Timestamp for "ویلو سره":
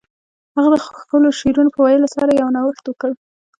1.85-2.31